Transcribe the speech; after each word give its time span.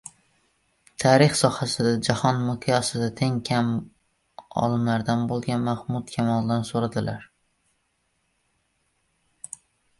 Tarix 1.01 1.35
sohasida 1.43 1.91
jahon 2.07 2.39
miqyosida 2.45 3.11
tengi 3.21 3.45
kam 3.51 3.69
olimlardan 4.63 5.23
bo‘lgan 5.35 5.69
Mahmud 5.71 6.13
Kamoldan 6.17 6.67
so‘radilar: 6.73 7.31